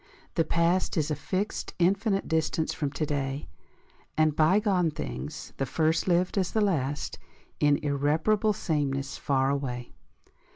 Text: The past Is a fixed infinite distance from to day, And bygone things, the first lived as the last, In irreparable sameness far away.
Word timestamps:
The 0.33 0.43
past 0.43 0.97
Is 0.97 1.11
a 1.11 1.15
fixed 1.15 1.75
infinite 1.77 2.27
distance 2.27 2.73
from 2.73 2.89
to 2.93 3.05
day, 3.05 3.47
And 4.17 4.35
bygone 4.35 4.89
things, 4.89 5.53
the 5.57 5.67
first 5.67 6.07
lived 6.07 6.39
as 6.39 6.53
the 6.53 6.59
last, 6.59 7.19
In 7.59 7.77
irreparable 7.83 8.53
sameness 8.53 9.17
far 9.17 9.51
away. 9.51 9.93